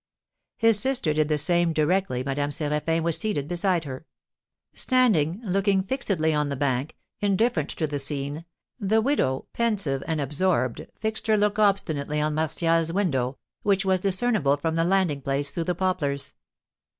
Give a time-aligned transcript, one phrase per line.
[0.57, 4.07] His sister did the same directly Madame Séraphin was seated beside her.
[4.73, 8.45] Standing, looking fixedly on the bank, indifferent to the scene,
[8.79, 14.57] the widow, pensive and absorbed, fixed her look obstinately on Martial's window, which was discernible
[14.57, 16.33] from the landing place through the poplars.